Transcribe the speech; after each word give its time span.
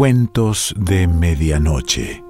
Cuentos 0.00 0.74
de 0.78 1.06
Medianoche. 1.06 2.24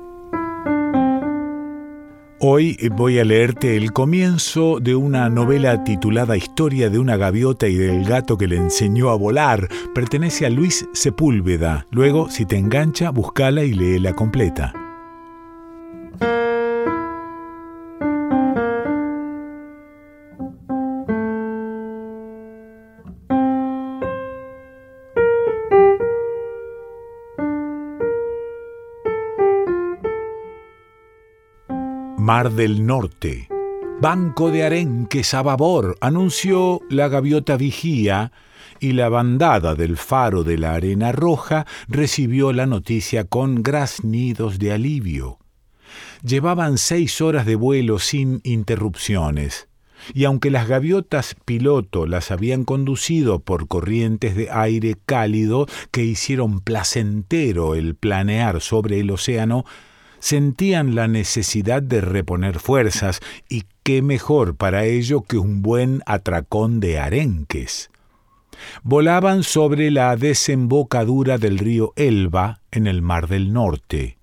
Hoy 2.40 2.76
voy 2.96 3.21
a 3.21 3.24
leerte 3.24 3.76
el 3.76 3.92
comienzo 3.92 4.80
de 4.80 4.96
una 4.96 5.28
novela 5.28 5.85
titulada 5.85 6.37
Historia 6.37 6.90
de 6.90 6.98
una 6.98 7.17
gaviota 7.17 7.69
y 7.69 7.76
del 7.76 8.04
gato 8.04 8.37
que 8.37 8.48
le 8.48 8.56
enseñó 8.56 9.10
a 9.10 9.14
volar. 9.14 9.69
Pertenece 9.94 10.46
a 10.46 10.51
Luis 10.51 10.85
Sepúlveda. 10.92 11.87
Luego, 11.92 12.28
si 12.28 12.44
te 12.44 12.56
engancha, 12.56 13.10
búscala 13.10 13.62
y 13.62 13.72
léela 13.72 14.14
completa. 14.14 14.72
Del 32.48 32.86
Norte. 32.86 33.48
Banco 34.00 34.50
de 34.50 34.64
arenques 34.64 35.34
a 35.34 35.42
babor, 35.42 35.98
anunció 36.00 36.80
la 36.88 37.08
gaviota 37.08 37.58
vigía, 37.58 38.32
y 38.80 38.92
la 38.92 39.10
bandada 39.10 39.74
del 39.74 39.98
faro 39.98 40.42
de 40.42 40.56
la 40.56 40.72
arena 40.72 41.12
roja 41.12 41.66
recibió 41.86 42.54
la 42.54 42.64
noticia 42.64 43.24
con 43.24 43.62
graznidos 43.62 44.58
de 44.58 44.72
alivio. 44.72 45.38
Llevaban 46.24 46.78
seis 46.78 47.20
horas 47.20 47.45
de 47.45 47.56
vuelo 47.56 47.98
sin 47.98 48.40
interrupciones, 48.42 49.68
y 50.14 50.24
aunque 50.24 50.50
las 50.50 50.66
gaviotas 50.66 51.36
piloto 51.45 52.06
las 52.06 52.30
habían 52.30 52.64
conducido 52.64 53.40
por 53.40 53.68
corrientes 53.68 54.34
de 54.34 54.50
aire 54.50 54.96
cálido 55.04 55.66
que 55.90 56.04
hicieron 56.04 56.60
placentero 56.60 57.74
el 57.74 57.96
planear 57.96 58.62
sobre 58.62 58.98
el 59.00 59.10
océano, 59.10 59.66
sentían 60.21 60.95
la 60.95 61.09
necesidad 61.09 61.82
de 61.82 62.01
reponer 62.01 62.60
fuerzas, 62.60 63.21
y 63.49 63.65
qué 63.82 64.03
mejor 64.03 64.55
para 64.55 64.85
ello 64.85 65.23
que 65.23 65.39
un 65.39 65.62
buen 65.62 66.03
atracón 66.07 66.79
de 66.79 67.01
arenques. 67.01 67.91
Volaban 68.83 69.43
sobre 69.43 69.91
la 69.91 70.15
desembocadura 70.17 71.39
del 71.39 71.59
río 71.59 71.93
Elba 71.97 72.61
en 72.71 72.87
el 72.87 73.03
Mar 73.03 73.27
del 73.27 73.53
Norte. 73.53 74.20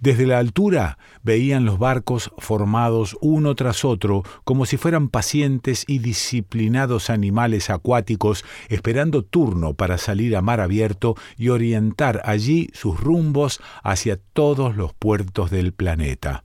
Desde 0.00 0.26
la 0.26 0.38
altura 0.38 0.98
veían 1.22 1.64
los 1.64 1.78
barcos 1.78 2.30
formados 2.38 3.16
uno 3.20 3.54
tras 3.54 3.84
otro 3.84 4.22
como 4.44 4.66
si 4.66 4.76
fueran 4.76 5.08
pacientes 5.08 5.84
y 5.86 5.98
disciplinados 5.98 7.10
animales 7.10 7.70
acuáticos 7.70 8.44
esperando 8.68 9.22
turno 9.22 9.74
para 9.74 9.98
salir 9.98 10.36
a 10.36 10.42
mar 10.42 10.60
abierto 10.60 11.16
y 11.36 11.48
orientar 11.48 12.22
allí 12.24 12.70
sus 12.72 13.00
rumbos 13.00 13.60
hacia 13.82 14.18
todos 14.32 14.76
los 14.76 14.94
puertos 14.94 15.50
del 15.50 15.72
planeta. 15.72 16.44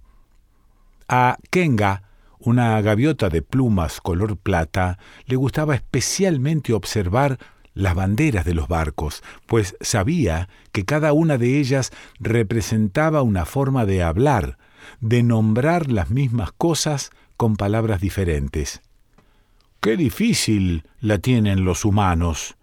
A 1.07 1.37
Kenga, 1.51 2.03
una 2.39 2.79
gaviota 2.81 3.29
de 3.29 3.41
plumas 3.41 4.01
color 4.01 4.37
plata, 4.37 4.97
le 5.25 5.35
gustaba 5.35 5.75
especialmente 5.75 6.73
observar 6.73 7.37
las 7.75 7.93
banderas 7.93 8.45
de 8.45 8.55
los 8.55 8.67
barcos, 8.67 9.21
pues 9.45 9.77
sabía 9.81 10.49
que 10.71 10.85
cada 10.85 11.13
una 11.13 11.37
de 11.37 11.59
ellas 11.59 11.91
representaba 12.19 13.21
una 13.21 13.45
forma 13.45 13.85
de 13.85 14.01
hablar, 14.01 14.57
de 15.01 15.21
nombrar 15.21 15.91
las 15.91 16.09
mismas 16.09 16.51
cosas 16.51 17.11
con 17.37 17.55
palabras 17.57 18.01
diferentes. 18.01 18.81
Qué 19.81 19.97
difícil 19.97 20.83
la 20.99 21.19
tienen 21.19 21.65
los 21.65 21.85
humanos. 21.85 22.55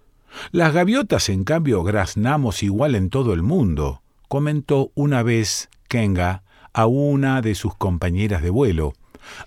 Las 0.50 0.72
gaviotas, 0.72 1.28
en 1.28 1.44
cambio, 1.44 1.84
graznamos 1.84 2.62
igual 2.62 2.94
en 2.94 3.10
todo 3.10 3.34
el 3.34 3.42
mundo, 3.42 4.02
comentó 4.28 4.90
una 4.95 5.22
vez 5.22 5.68
Kenga 5.89 6.42
a 6.72 6.86
una 6.86 7.42
de 7.42 7.55
sus 7.55 7.74
compañeras 7.74 8.42
de 8.42 8.51
vuelo. 8.51 8.95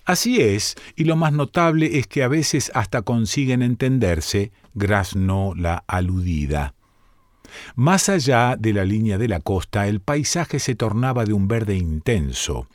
Así 0.04 0.40
es, 0.40 0.76
y 0.94 1.04
lo 1.04 1.16
más 1.16 1.32
notable 1.32 1.98
es 1.98 2.06
que 2.06 2.22
a 2.22 2.28
veces 2.28 2.70
hasta 2.74 3.02
consiguen 3.02 3.62
entenderse, 3.62 4.52
graznó 4.76 5.54
la 5.56 5.82
aludida. 5.88 6.74
Más 7.74 8.08
allá 8.08 8.56
de 8.56 8.72
la 8.72 8.84
línea 8.84 9.18
de 9.18 9.28
la 9.28 9.40
costa, 9.40 9.88
el 9.88 10.00
paisaje 10.00 10.58
se 10.58 10.74
tornaba 10.74 11.24
de 11.24 11.32
un 11.32 11.48
verde 11.48 11.76
intenso. 11.76 12.68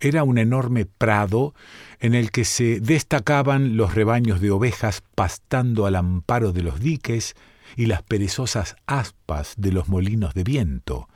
Era 0.00 0.24
un 0.24 0.38
enorme 0.38 0.86
prado 0.86 1.54
en 2.00 2.14
el 2.14 2.32
que 2.32 2.44
se 2.44 2.80
destacaban 2.80 3.76
los 3.76 3.94
rebaños 3.94 4.40
de 4.40 4.50
ovejas 4.50 5.02
pastando 5.14 5.86
al 5.86 5.94
amparo 5.94 6.52
de 6.52 6.62
los 6.62 6.80
diques 6.80 7.36
y 7.76 7.86
las 7.86 8.02
perezosas 8.02 8.74
aspas 8.86 9.54
de 9.56 9.72
los 9.72 9.88
molinos 9.88 10.34
de 10.34 10.44
viento. 10.44 11.08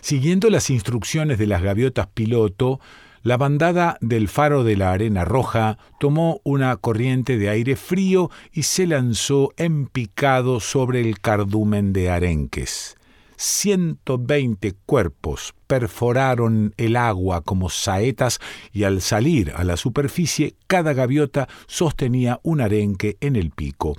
Siguiendo 0.00 0.50
las 0.50 0.70
instrucciones 0.70 1.38
de 1.38 1.46
las 1.46 1.62
gaviotas 1.62 2.06
piloto, 2.06 2.80
la 3.24 3.38
bandada 3.38 3.96
del 4.02 4.28
faro 4.28 4.64
de 4.64 4.76
la 4.76 4.92
Arena 4.92 5.24
Roja 5.24 5.78
tomó 5.98 6.42
una 6.44 6.76
corriente 6.76 7.38
de 7.38 7.48
aire 7.48 7.74
frío 7.74 8.30
y 8.52 8.64
se 8.64 8.86
lanzó 8.86 9.54
en 9.56 9.86
picado 9.86 10.60
sobre 10.60 11.00
el 11.00 11.18
cardumen 11.20 11.94
de 11.94 12.10
arenques. 12.10 12.98
Ciento 13.36 14.18
veinte 14.18 14.74
cuerpos 14.84 15.54
perforaron 15.66 16.74
el 16.76 16.96
agua 16.96 17.40
como 17.40 17.70
saetas 17.70 18.40
y 18.72 18.84
al 18.84 19.00
salir 19.00 19.52
a 19.56 19.64
la 19.64 19.78
superficie 19.78 20.54
cada 20.66 20.92
gaviota 20.92 21.48
sostenía 21.66 22.40
un 22.42 22.60
arenque 22.60 23.16
en 23.20 23.36
el 23.36 23.50
pico. 23.50 23.96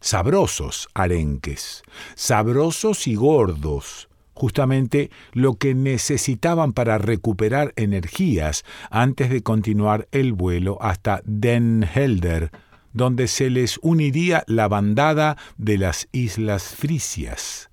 Sabrosos 0.00 0.88
arenques, 0.92 1.84
sabrosos 2.16 3.06
y 3.06 3.14
gordos, 3.14 4.08
justamente 4.36 5.10
lo 5.32 5.54
que 5.54 5.74
necesitaban 5.74 6.74
para 6.74 6.98
recuperar 6.98 7.72
energías 7.76 8.64
antes 8.90 9.30
de 9.30 9.42
continuar 9.42 10.08
el 10.12 10.34
vuelo 10.34 10.76
hasta 10.82 11.22
Den 11.24 11.82
Helder, 11.82 12.50
donde 12.92 13.28
se 13.28 13.48
les 13.48 13.78
uniría 13.82 14.44
la 14.46 14.68
bandada 14.68 15.38
de 15.56 15.78
las 15.78 16.06
Islas 16.12 16.74
Frisias. 16.74 17.70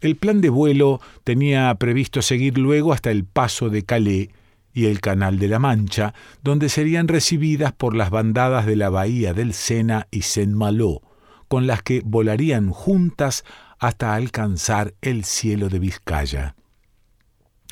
El 0.00 0.16
plan 0.16 0.40
de 0.40 0.48
vuelo 0.48 1.00
tenía 1.22 1.72
previsto 1.76 2.22
seguir 2.22 2.58
luego 2.58 2.92
hasta 2.92 3.12
el 3.12 3.24
paso 3.24 3.70
de 3.70 3.84
Calais 3.84 4.30
y 4.74 4.86
el 4.86 5.00
Canal 5.00 5.38
de 5.38 5.46
la 5.46 5.60
Mancha, 5.60 6.12
donde 6.42 6.70
serían 6.70 7.06
recibidas 7.06 7.72
por 7.72 7.94
las 7.94 8.10
bandadas 8.10 8.66
de 8.66 8.74
la 8.74 8.90
bahía 8.90 9.32
del 9.32 9.54
Sena 9.54 10.08
y 10.10 10.22
Saint-Malo, 10.22 11.02
con 11.46 11.68
las 11.68 11.84
que 11.84 12.02
volarían 12.04 12.70
juntas 12.70 13.44
hasta 13.82 14.14
alcanzar 14.14 14.94
el 15.02 15.24
cielo 15.24 15.68
de 15.68 15.80
Vizcaya. 15.80 16.54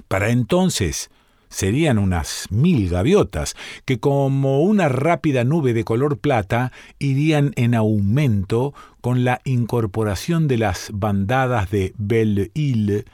Para 0.09 0.31
entonces 0.31 1.09
serían 1.49 1.99
unas 1.99 2.49
mil 2.51 2.89
gaviotas 2.89 3.55
que 3.85 4.01
como 4.01 4.61
una 4.63 4.89
rápida 4.89 5.45
nube 5.45 5.73
de 5.73 5.85
color 5.85 6.19
plata 6.19 6.73
irían 6.99 7.53
en 7.55 7.77
aumento 7.77 8.75
con 9.01 9.23
la 9.23 9.41
incorporación 9.45 10.49
de 10.49 10.59
las 10.59 10.91
bandadas 10.93 11.71
de 11.71 11.95
Belle-Île, 11.97 13.05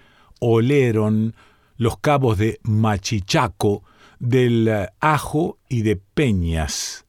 Oleron, 0.41 1.35
los 1.77 1.99
cabos 1.99 2.39
de 2.39 2.61
Machichaco, 2.63 3.83
del 4.21 4.89
Ajo 5.01 5.59
y 5.69 5.83
de 5.83 5.97
Peñas, 5.97 7.06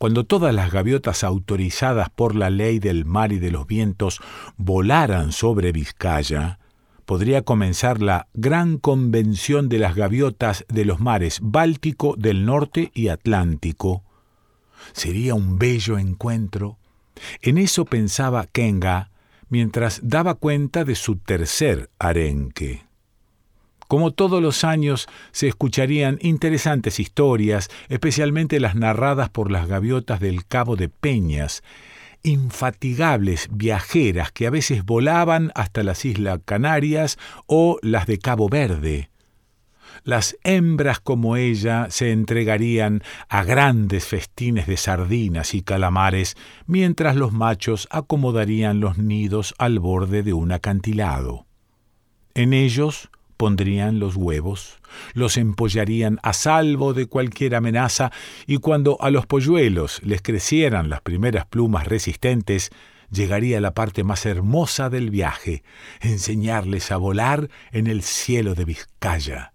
cuando 0.00 0.24
todas 0.24 0.54
las 0.54 0.72
gaviotas 0.72 1.24
autorizadas 1.24 2.08
por 2.08 2.34
la 2.34 2.48
ley 2.48 2.78
del 2.78 3.04
mar 3.04 3.32
y 3.32 3.38
de 3.38 3.50
los 3.50 3.66
vientos 3.66 4.18
volaran 4.56 5.30
sobre 5.30 5.72
Vizcaya, 5.72 6.58
podría 7.04 7.42
comenzar 7.42 8.00
la 8.00 8.26
gran 8.32 8.78
convención 8.78 9.68
de 9.68 9.78
las 9.78 9.94
gaviotas 9.94 10.64
de 10.70 10.86
los 10.86 11.00
mares 11.00 11.40
Báltico 11.42 12.14
del 12.16 12.46
Norte 12.46 12.90
y 12.94 13.08
Atlántico. 13.08 14.02
Sería 14.92 15.34
un 15.34 15.58
bello 15.58 15.98
encuentro. 15.98 16.78
En 17.42 17.58
eso 17.58 17.84
pensaba 17.84 18.46
Kenga 18.46 19.10
mientras 19.50 20.00
daba 20.02 20.36
cuenta 20.36 20.84
de 20.84 20.94
su 20.94 21.16
tercer 21.16 21.90
arenque. 21.98 22.89
Como 23.90 24.12
todos 24.12 24.40
los 24.40 24.62
años 24.62 25.08
se 25.32 25.48
escucharían 25.48 26.20
interesantes 26.22 27.00
historias, 27.00 27.68
especialmente 27.88 28.60
las 28.60 28.76
narradas 28.76 29.30
por 29.30 29.50
las 29.50 29.66
gaviotas 29.66 30.20
del 30.20 30.46
Cabo 30.46 30.76
de 30.76 30.88
Peñas, 30.88 31.64
infatigables 32.22 33.48
viajeras 33.50 34.30
que 34.30 34.46
a 34.46 34.50
veces 34.50 34.84
volaban 34.84 35.50
hasta 35.56 35.82
las 35.82 36.04
Islas 36.04 36.38
Canarias 36.44 37.18
o 37.48 37.80
las 37.82 38.06
de 38.06 38.20
Cabo 38.20 38.48
Verde. 38.48 39.10
Las 40.04 40.36
hembras 40.44 41.00
como 41.00 41.34
ella 41.34 41.88
se 41.90 42.12
entregarían 42.12 43.02
a 43.28 43.42
grandes 43.42 44.04
festines 44.04 44.68
de 44.68 44.76
sardinas 44.76 45.52
y 45.52 45.62
calamares, 45.62 46.36
mientras 46.64 47.16
los 47.16 47.32
machos 47.32 47.88
acomodarían 47.90 48.78
los 48.78 48.98
nidos 48.98 49.52
al 49.58 49.80
borde 49.80 50.22
de 50.22 50.32
un 50.32 50.52
acantilado. 50.52 51.44
En 52.34 52.52
ellos 52.52 53.10
pondrían 53.40 54.00
los 54.00 54.16
huevos, 54.16 54.80
los 55.14 55.38
empollarían 55.38 56.18
a 56.22 56.34
salvo 56.34 56.92
de 56.92 57.06
cualquier 57.06 57.54
amenaza 57.54 58.12
y 58.46 58.58
cuando 58.58 58.98
a 59.00 59.08
los 59.08 59.24
polluelos 59.24 60.02
les 60.04 60.20
crecieran 60.20 60.90
las 60.90 61.00
primeras 61.00 61.46
plumas 61.46 61.86
resistentes, 61.86 62.70
llegaría 63.10 63.58
la 63.62 63.72
parte 63.72 64.04
más 64.04 64.26
hermosa 64.26 64.90
del 64.90 65.08
viaje, 65.08 65.62
enseñarles 66.02 66.92
a 66.92 66.98
volar 66.98 67.48
en 67.72 67.86
el 67.86 68.02
cielo 68.02 68.54
de 68.54 68.66
Vizcaya. 68.66 69.54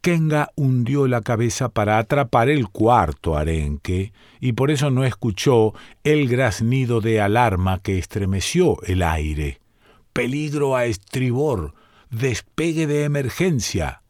Kenga 0.00 0.48
hundió 0.56 1.06
la 1.08 1.20
cabeza 1.20 1.68
para 1.68 1.98
atrapar 1.98 2.48
el 2.48 2.70
cuarto 2.70 3.36
arenque, 3.36 4.14
y 4.40 4.52
por 4.52 4.70
eso 4.70 4.90
no 4.90 5.04
escuchó 5.04 5.74
el 6.04 6.26
graznido 6.26 7.02
de 7.02 7.20
alarma 7.20 7.82
que 7.82 7.98
estremeció 7.98 8.80
el 8.84 9.02
aire. 9.02 9.60
Peligro 10.14 10.74
a 10.74 10.86
estribor, 10.86 11.74
despegue 12.10 12.86
de 12.86 13.04
emergencia. 13.04 14.02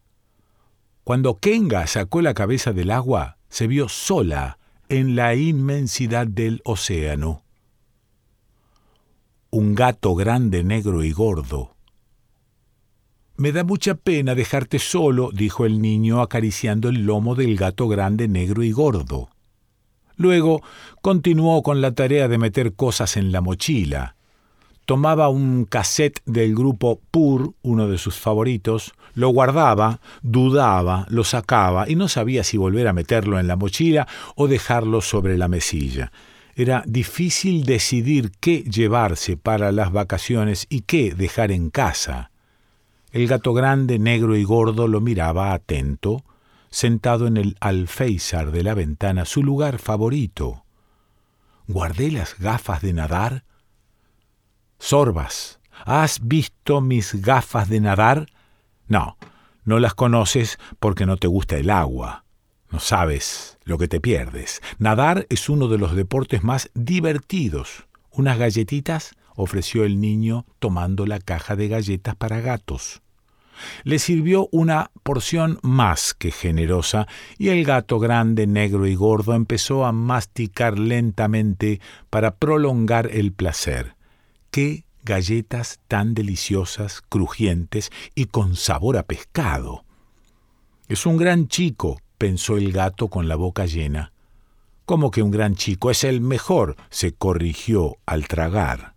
Cuando 1.04 1.38
Kenga 1.38 1.86
sacó 1.86 2.22
la 2.22 2.34
cabeza 2.34 2.72
del 2.72 2.90
agua, 2.90 3.38
se 3.48 3.66
vio 3.66 3.88
sola 3.88 4.58
en 4.88 5.16
la 5.16 5.34
inmensidad 5.34 6.26
del 6.26 6.60
océano. 6.64 7.42
Un 9.50 9.74
gato 9.74 10.14
grande, 10.14 10.62
negro 10.64 11.02
y 11.02 11.12
gordo. 11.12 11.74
Me 13.36 13.52
da 13.52 13.64
mucha 13.64 13.94
pena 13.94 14.34
dejarte 14.34 14.78
solo, 14.78 15.30
dijo 15.32 15.64
el 15.64 15.80
niño 15.80 16.20
acariciando 16.20 16.88
el 16.88 17.06
lomo 17.06 17.34
del 17.34 17.56
gato 17.56 17.88
grande, 17.88 18.28
negro 18.28 18.62
y 18.62 18.72
gordo. 18.72 19.30
Luego 20.16 20.62
continuó 21.00 21.62
con 21.62 21.80
la 21.80 21.92
tarea 21.92 22.28
de 22.28 22.36
meter 22.36 22.74
cosas 22.74 23.16
en 23.16 23.32
la 23.32 23.40
mochila 23.40 24.17
tomaba 24.88 25.28
un 25.28 25.66
cassette 25.66 26.22
del 26.24 26.54
grupo 26.54 26.98
Pur, 27.10 27.52
uno 27.60 27.88
de 27.88 27.98
sus 27.98 28.16
favoritos, 28.16 28.94
lo 29.12 29.28
guardaba, 29.28 30.00
dudaba, 30.22 31.04
lo 31.10 31.24
sacaba 31.24 31.90
y 31.90 31.94
no 31.94 32.08
sabía 32.08 32.42
si 32.42 32.56
volver 32.56 32.88
a 32.88 32.94
meterlo 32.94 33.38
en 33.38 33.48
la 33.48 33.56
mochila 33.56 34.08
o 34.34 34.48
dejarlo 34.48 35.02
sobre 35.02 35.36
la 35.36 35.46
mesilla. 35.46 36.10
Era 36.56 36.82
difícil 36.86 37.64
decidir 37.64 38.32
qué 38.40 38.62
llevarse 38.62 39.36
para 39.36 39.72
las 39.72 39.92
vacaciones 39.92 40.66
y 40.70 40.80
qué 40.80 41.12
dejar 41.14 41.52
en 41.52 41.68
casa. 41.68 42.30
El 43.12 43.28
gato 43.28 43.52
grande, 43.52 43.98
negro 43.98 44.36
y 44.36 44.44
gordo 44.44 44.88
lo 44.88 45.02
miraba 45.02 45.52
atento, 45.52 46.24
sentado 46.70 47.26
en 47.26 47.36
el 47.36 47.58
alféizar 47.60 48.52
de 48.52 48.62
la 48.62 48.72
ventana, 48.72 49.26
su 49.26 49.42
lugar 49.42 49.80
favorito. 49.80 50.64
¿Guardé 51.66 52.10
las 52.10 52.38
gafas 52.38 52.80
de 52.80 52.94
nadar? 52.94 53.44
Sorbas, 54.78 55.58
¿has 55.84 56.26
visto 56.26 56.80
mis 56.80 57.20
gafas 57.20 57.68
de 57.68 57.80
nadar? 57.80 58.28
No, 58.86 59.18
no 59.64 59.80
las 59.80 59.94
conoces 59.94 60.58
porque 60.78 61.04
no 61.04 61.16
te 61.16 61.26
gusta 61.26 61.56
el 61.56 61.70
agua. 61.70 62.24
No 62.70 62.80
sabes 62.80 63.58
lo 63.64 63.76
que 63.76 63.88
te 63.88 64.00
pierdes. 64.00 64.62
Nadar 64.78 65.26
es 65.30 65.48
uno 65.48 65.68
de 65.68 65.78
los 65.78 65.96
deportes 65.96 66.42
más 66.42 66.70
divertidos. 66.74 67.86
Unas 68.10 68.38
galletitas 68.38 69.14
ofreció 69.34 69.84
el 69.84 70.00
niño 70.00 70.46
tomando 70.58 71.06
la 71.06 71.18
caja 71.18 71.56
de 71.56 71.68
galletas 71.68 72.14
para 72.14 72.40
gatos. 72.40 73.02
Le 73.82 73.98
sirvió 73.98 74.48
una 74.52 74.90
porción 75.02 75.58
más 75.62 76.14
que 76.14 76.30
generosa 76.30 77.08
y 77.36 77.48
el 77.48 77.64
gato 77.64 77.98
grande, 77.98 78.46
negro 78.46 78.86
y 78.86 78.94
gordo 78.94 79.34
empezó 79.34 79.84
a 79.84 79.92
masticar 79.92 80.78
lentamente 80.78 81.80
para 82.10 82.36
prolongar 82.36 83.10
el 83.12 83.32
placer. 83.32 83.97
¡Qué 84.58 84.82
galletas 85.04 85.78
tan 85.86 86.14
deliciosas, 86.14 87.00
crujientes 87.08 87.92
y 88.16 88.24
con 88.24 88.56
sabor 88.56 88.96
a 88.96 89.04
pescado! 89.04 89.84
Es 90.88 91.06
un 91.06 91.16
gran 91.16 91.46
chico, 91.46 92.00
pensó 92.18 92.56
el 92.56 92.72
gato 92.72 93.06
con 93.06 93.28
la 93.28 93.36
boca 93.36 93.66
llena. 93.66 94.10
¿Cómo 94.84 95.12
que 95.12 95.22
un 95.22 95.30
gran 95.30 95.54
chico? 95.54 95.92
Es 95.92 96.02
el 96.02 96.20
mejor, 96.20 96.74
se 96.90 97.12
corrigió 97.12 97.98
al 98.04 98.26
tragar. 98.26 98.94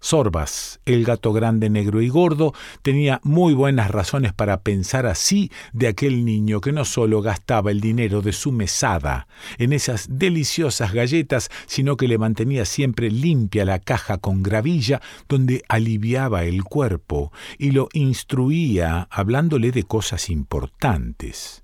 Sorbas, 0.00 0.80
el 0.86 1.04
gato 1.04 1.32
grande, 1.32 1.68
negro 1.68 2.00
y 2.00 2.08
gordo, 2.08 2.54
tenía 2.82 3.20
muy 3.22 3.52
buenas 3.54 3.90
razones 3.90 4.32
para 4.32 4.62
pensar 4.62 5.06
así 5.06 5.52
de 5.72 5.88
aquel 5.88 6.24
niño 6.24 6.60
que 6.60 6.72
no 6.72 6.84
solo 6.84 7.20
gastaba 7.20 7.70
el 7.70 7.80
dinero 7.80 8.22
de 8.22 8.32
su 8.32 8.50
mesada 8.50 9.28
en 9.58 9.72
esas 9.72 10.06
deliciosas 10.10 10.92
galletas, 10.92 11.50
sino 11.66 11.96
que 11.96 12.08
le 12.08 12.18
mantenía 12.18 12.64
siempre 12.64 13.10
limpia 13.10 13.64
la 13.64 13.78
caja 13.78 14.18
con 14.18 14.42
gravilla 14.42 15.02
donde 15.28 15.62
aliviaba 15.68 16.44
el 16.44 16.64
cuerpo 16.64 17.32
y 17.58 17.72
lo 17.72 17.88
instruía 17.92 19.06
hablándole 19.10 19.70
de 19.70 19.84
cosas 19.84 20.30
importantes. 20.30 21.62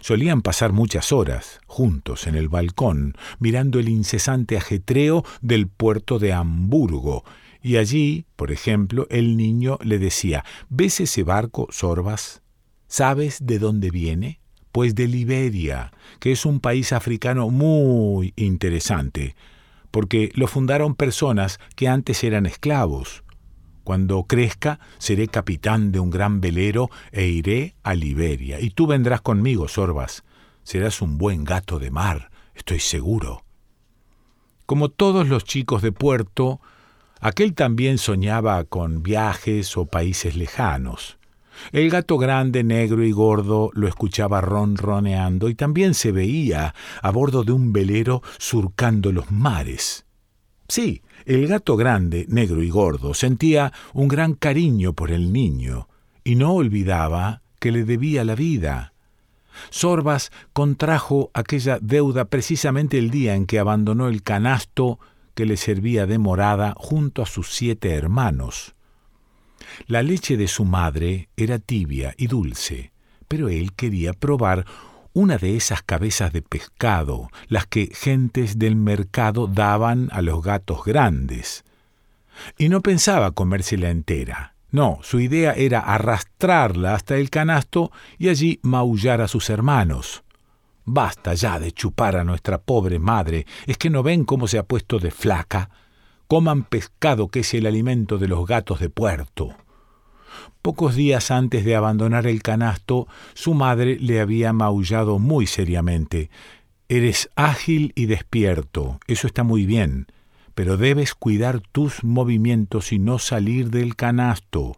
Solían 0.00 0.42
pasar 0.42 0.72
muchas 0.72 1.12
horas 1.12 1.60
juntos 1.66 2.26
en 2.26 2.34
el 2.34 2.48
balcón, 2.48 3.16
mirando 3.38 3.78
el 3.78 3.88
incesante 3.88 4.56
ajetreo 4.56 5.24
del 5.42 5.68
puerto 5.68 6.18
de 6.18 6.32
Hamburgo, 6.32 7.24
y 7.62 7.76
allí, 7.76 8.26
por 8.36 8.50
ejemplo, 8.50 9.06
el 9.10 9.36
niño 9.36 9.78
le 9.82 9.98
decía, 9.98 10.44
¿ves 10.68 11.00
ese 11.00 11.22
barco, 11.22 11.68
Sorbas? 11.70 12.42
¿Sabes 12.88 13.38
de 13.46 13.58
dónde 13.58 13.90
viene? 13.90 14.40
Pues 14.72 14.94
de 14.94 15.06
Liberia, 15.06 15.92
que 16.18 16.32
es 16.32 16.44
un 16.44 16.60
país 16.60 16.92
africano 16.92 17.50
muy 17.50 18.32
interesante, 18.36 19.36
porque 19.90 20.30
lo 20.34 20.48
fundaron 20.48 20.94
personas 20.94 21.60
que 21.76 21.88
antes 21.88 22.24
eran 22.24 22.46
esclavos. 22.46 23.22
Cuando 23.84 24.24
crezca, 24.24 24.80
seré 24.98 25.28
capitán 25.28 25.92
de 25.92 26.00
un 26.00 26.10
gran 26.10 26.40
velero 26.40 26.90
e 27.10 27.26
iré 27.26 27.74
a 27.82 27.94
Liberia. 27.94 28.60
Y 28.60 28.70
tú 28.70 28.86
vendrás 28.86 29.20
conmigo, 29.20 29.68
Sorbas. 29.68 30.24
Serás 30.62 31.02
un 31.02 31.18
buen 31.18 31.44
gato 31.44 31.78
de 31.78 31.90
mar, 31.90 32.30
estoy 32.54 32.78
seguro. 32.78 33.44
Como 34.66 34.88
todos 34.88 35.28
los 35.28 35.44
chicos 35.44 35.82
de 35.82 35.92
puerto, 35.92 36.60
Aquel 37.24 37.54
también 37.54 37.98
soñaba 37.98 38.64
con 38.64 39.04
viajes 39.04 39.76
o 39.76 39.86
países 39.86 40.34
lejanos. 40.34 41.18
El 41.70 41.88
gato 41.88 42.18
grande, 42.18 42.64
negro 42.64 43.04
y 43.04 43.12
gordo 43.12 43.70
lo 43.74 43.86
escuchaba 43.86 44.40
ronroneando 44.40 45.48
y 45.48 45.54
también 45.54 45.94
se 45.94 46.10
veía 46.10 46.74
a 47.00 47.10
bordo 47.12 47.44
de 47.44 47.52
un 47.52 47.72
velero 47.72 48.22
surcando 48.38 49.12
los 49.12 49.30
mares. 49.30 50.04
Sí, 50.66 51.02
el 51.24 51.46
gato 51.46 51.76
grande, 51.76 52.26
negro 52.28 52.60
y 52.60 52.70
gordo 52.70 53.14
sentía 53.14 53.72
un 53.94 54.08
gran 54.08 54.34
cariño 54.34 54.92
por 54.92 55.12
el 55.12 55.32
niño 55.32 55.86
y 56.24 56.34
no 56.34 56.52
olvidaba 56.54 57.42
que 57.60 57.70
le 57.70 57.84
debía 57.84 58.24
la 58.24 58.34
vida. 58.34 58.94
Sorbas 59.70 60.32
contrajo 60.52 61.30
aquella 61.34 61.78
deuda 61.80 62.24
precisamente 62.24 62.98
el 62.98 63.10
día 63.10 63.36
en 63.36 63.46
que 63.46 63.60
abandonó 63.60 64.08
el 64.08 64.24
canasto 64.24 64.98
que 65.34 65.46
le 65.46 65.56
servía 65.56 66.06
de 66.06 66.18
morada 66.18 66.74
junto 66.76 67.22
a 67.22 67.26
sus 67.26 67.54
siete 67.54 67.94
hermanos. 67.94 68.74
La 69.86 70.02
leche 70.02 70.36
de 70.36 70.48
su 70.48 70.64
madre 70.64 71.28
era 71.36 71.58
tibia 71.58 72.14
y 72.16 72.26
dulce, 72.26 72.92
pero 73.28 73.48
él 73.48 73.72
quería 73.72 74.12
probar 74.12 74.66
una 75.14 75.36
de 75.36 75.56
esas 75.56 75.82
cabezas 75.82 76.32
de 76.32 76.42
pescado, 76.42 77.28
las 77.48 77.66
que 77.66 77.90
gentes 77.92 78.58
del 78.58 78.76
mercado 78.76 79.46
daban 79.46 80.08
a 80.12 80.22
los 80.22 80.42
gatos 80.42 80.84
grandes. 80.84 81.64
Y 82.58 82.68
no 82.68 82.80
pensaba 82.80 83.32
comérsela 83.32 83.90
entera. 83.90 84.54
No, 84.70 85.00
su 85.02 85.20
idea 85.20 85.52
era 85.52 85.80
arrastrarla 85.80 86.94
hasta 86.94 87.16
el 87.18 87.28
canasto 87.28 87.92
y 88.18 88.30
allí 88.30 88.58
maullar 88.62 89.20
a 89.20 89.28
sus 89.28 89.50
hermanos. 89.50 90.24
Basta 90.84 91.34
ya 91.34 91.60
de 91.60 91.72
chupar 91.72 92.16
a 92.16 92.24
nuestra 92.24 92.58
pobre 92.58 92.98
madre. 92.98 93.46
¿Es 93.66 93.78
que 93.78 93.90
no 93.90 94.02
ven 94.02 94.24
cómo 94.24 94.48
se 94.48 94.58
ha 94.58 94.64
puesto 94.64 94.98
de 94.98 95.10
flaca? 95.10 95.70
Coman 96.26 96.64
pescado 96.64 97.28
que 97.28 97.40
es 97.40 97.54
el 97.54 97.66
alimento 97.66 98.18
de 98.18 98.28
los 98.28 98.46
gatos 98.46 98.80
de 98.80 98.90
puerto. 98.90 99.54
Pocos 100.62 100.94
días 100.94 101.30
antes 101.30 101.64
de 101.64 101.76
abandonar 101.76 102.26
el 102.26 102.42
canasto, 102.42 103.06
su 103.34 103.54
madre 103.54 103.98
le 103.98 104.20
había 104.20 104.52
maullado 104.52 105.18
muy 105.18 105.46
seriamente. 105.46 106.30
Eres 106.88 107.30
ágil 107.36 107.92
y 107.94 108.06
despierto, 108.06 109.00
eso 109.06 109.26
está 109.26 109.44
muy 109.44 109.66
bien, 109.66 110.06
pero 110.54 110.76
debes 110.76 111.14
cuidar 111.14 111.60
tus 111.60 112.04
movimientos 112.04 112.92
y 112.92 112.98
no 112.98 113.18
salir 113.18 113.70
del 113.70 113.96
canasto. 113.96 114.76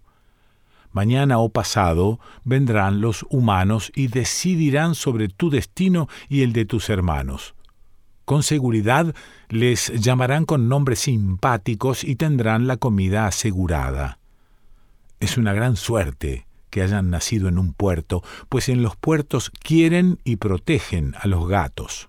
Mañana 0.95 1.39
o 1.39 1.49
pasado 1.49 2.21
vendrán 2.45 3.01
los 3.01 3.27
humanos 3.29 3.91
y 3.97 4.07
decidirán 4.07 4.95
sobre 4.95 5.29
tu 5.29 5.51
destino 5.51 6.09
y 6.29 6.43
el 6.43 6.53
de 6.53 6.67
tus 6.67 6.89
hermanos. 6.89 7.57
Con 8.25 8.45
seguridad 8.45 9.13
les 9.49 9.89
llamarán 10.01 10.45
con 10.45 10.69
nombres 10.69 11.01
simpáticos 11.01 12.05
y 12.05 12.15
tendrán 12.15 12.69
la 12.69 12.77
comida 12.77 13.27
asegurada. 13.27 14.21
Es 15.19 15.37
una 15.37 15.53
gran 15.53 15.75
suerte 15.75 16.47
que 16.71 16.83
hayan 16.83 17.11
nacido 17.11 17.49
en 17.49 17.59
un 17.59 17.73
puerto, 17.73 18.23
pues 18.49 18.69
en 18.69 18.83
los 18.83 18.95
puertos 18.95 19.51
quieren 19.51 20.21
y 20.23 20.37
protegen 20.37 21.17
a 21.21 21.27
los 21.27 21.49
gatos. 21.49 22.09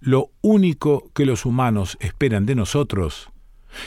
Lo 0.00 0.30
único 0.42 1.10
que 1.14 1.24
los 1.24 1.46
humanos 1.46 1.96
esperan 2.00 2.44
de 2.44 2.54
nosotros 2.54 3.30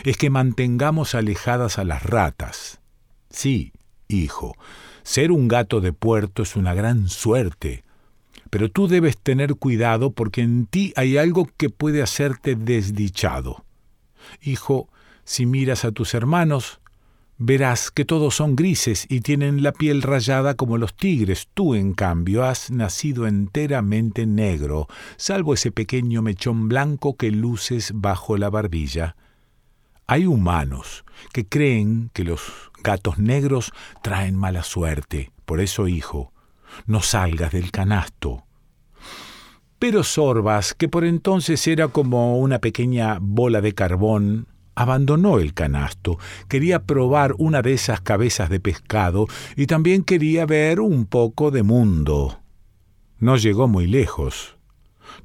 es 0.03 0.17
que 0.17 0.31
mantengamos 0.31 1.13
alejadas 1.13 1.77
a 1.77 1.83
las 1.83 2.01
ratas. 2.01 2.81
Sí, 3.29 3.73
hijo. 4.07 4.55
Ser 5.03 5.31
un 5.31 5.47
gato 5.47 5.81
de 5.81 5.93
puerto 5.93 6.43
es 6.43 6.55
una 6.55 6.73
gran 6.73 7.09
suerte, 7.09 7.83
pero 8.49 8.69
tú 8.69 8.87
debes 8.87 9.17
tener 9.17 9.55
cuidado 9.55 10.11
porque 10.11 10.41
en 10.41 10.65
ti 10.65 10.93
hay 10.95 11.17
algo 11.17 11.49
que 11.57 11.69
puede 11.69 12.01
hacerte 12.01 12.55
desdichado. 12.55 13.65
Hijo, 14.41 14.89
si 15.23 15.45
miras 15.45 15.85
a 15.85 15.91
tus 15.91 16.13
hermanos, 16.13 16.79
verás 17.37 17.91
que 17.91 18.05
todos 18.05 18.35
son 18.35 18.55
grises 18.55 19.05
y 19.09 19.21
tienen 19.21 19.61
la 19.61 19.71
piel 19.71 20.01
rayada 20.01 20.55
como 20.55 20.77
los 20.77 20.95
tigres. 20.95 21.47
Tú, 21.53 21.75
en 21.75 21.93
cambio, 21.93 22.43
has 22.43 22.71
nacido 22.71 23.27
enteramente 23.27 24.25
negro, 24.25 24.87
salvo 25.17 25.53
ese 25.53 25.71
pequeño 25.71 26.21
mechón 26.21 26.67
blanco 26.67 27.15
que 27.15 27.31
luces 27.31 27.91
bajo 27.93 28.37
la 28.37 28.49
barbilla. 28.49 29.15
Hay 30.07 30.25
humanos 30.25 31.03
que 31.33 31.45
creen 31.45 32.09
que 32.13 32.23
los 32.23 32.41
gatos 32.87 33.19
negros 33.19 33.73
traen 34.01 34.37
mala 34.37 34.63
suerte. 34.63 35.33
Por 35.43 35.59
eso, 35.59 35.89
hijo, 35.89 36.31
no 36.85 37.01
salgas 37.01 37.51
del 37.51 37.69
canasto. 37.69 38.45
Pero 39.77 40.05
Sorbas, 40.05 40.73
que 40.73 40.87
por 40.87 41.03
entonces 41.03 41.67
era 41.67 41.89
como 41.89 42.39
una 42.39 42.59
pequeña 42.59 43.17
bola 43.19 43.59
de 43.59 43.73
carbón, 43.73 44.47
abandonó 44.73 45.39
el 45.39 45.53
canasto, 45.53 46.17
quería 46.47 46.83
probar 46.83 47.35
una 47.37 47.61
de 47.61 47.73
esas 47.73 47.99
cabezas 47.99 48.49
de 48.49 48.61
pescado 48.61 49.27
y 49.57 49.67
también 49.67 50.03
quería 50.03 50.45
ver 50.45 50.79
un 50.79 51.05
poco 51.05 51.51
de 51.51 51.63
mundo. 51.63 52.39
No 53.19 53.35
llegó 53.35 53.67
muy 53.67 53.85
lejos. 53.85 54.55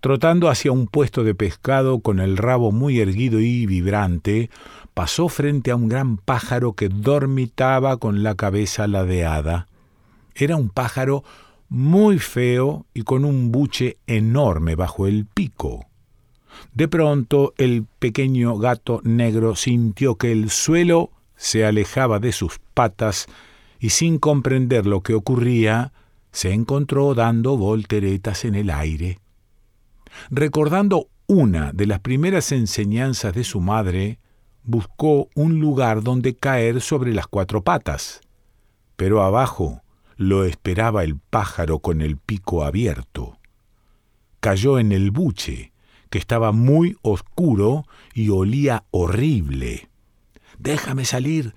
Trotando 0.00 0.48
hacia 0.48 0.72
un 0.72 0.88
puesto 0.88 1.22
de 1.22 1.36
pescado 1.36 2.00
con 2.00 2.18
el 2.18 2.36
rabo 2.36 2.72
muy 2.72 2.98
erguido 2.98 3.38
y 3.38 3.66
vibrante, 3.66 4.50
pasó 4.94 5.28
frente 5.28 5.70
a 5.70 5.76
un 5.76 5.88
gran 5.88 6.16
pájaro 6.16 6.74
que 6.74 6.88
dormitaba 6.88 7.96
con 7.96 8.22
la 8.22 8.34
cabeza 8.34 8.86
ladeada. 8.86 9.66
Era 10.34 10.56
un 10.56 10.68
pájaro 10.68 11.24
muy 11.68 12.18
feo 12.18 12.86
y 12.92 13.02
con 13.02 13.24
un 13.24 13.50
buche 13.50 13.96
enorme 14.06 14.74
bajo 14.74 15.06
el 15.06 15.26
pico. 15.26 15.86
De 16.74 16.88
pronto 16.88 17.54
el 17.56 17.86
pequeño 17.98 18.56
gato 18.58 19.00
negro 19.04 19.56
sintió 19.56 20.16
que 20.16 20.32
el 20.32 20.50
suelo 20.50 21.10
se 21.36 21.64
alejaba 21.64 22.18
de 22.18 22.32
sus 22.32 22.60
patas 22.74 23.26
y 23.80 23.90
sin 23.90 24.18
comprender 24.18 24.86
lo 24.86 25.00
que 25.02 25.14
ocurría, 25.14 25.92
se 26.30 26.52
encontró 26.52 27.14
dando 27.14 27.56
volteretas 27.56 28.44
en 28.44 28.54
el 28.54 28.70
aire. 28.70 29.18
Recordando 30.30 31.08
una 31.26 31.72
de 31.72 31.86
las 31.86 32.00
primeras 32.00 32.52
enseñanzas 32.52 33.34
de 33.34 33.44
su 33.44 33.60
madre, 33.60 34.18
buscó 34.64 35.28
un 35.34 35.60
lugar 35.60 36.02
donde 36.02 36.36
caer 36.36 36.80
sobre 36.80 37.12
las 37.12 37.26
cuatro 37.26 37.62
patas. 37.62 38.20
Pero 38.96 39.22
abajo 39.22 39.82
lo 40.16 40.44
esperaba 40.44 41.04
el 41.04 41.18
pájaro 41.18 41.80
con 41.80 42.00
el 42.00 42.16
pico 42.16 42.64
abierto. 42.64 43.38
Cayó 44.40 44.78
en 44.78 44.92
el 44.92 45.10
buche, 45.10 45.72
que 46.10 46.18
estaba 46.18 46.52
muy 46.52 46.96
oscuro 47.02 47.86
y 48.12 48.28
olía 48.28 48.84
horrible. 48.90 49.88
Déjame 50.58 51.04
salir, 51.04 51.54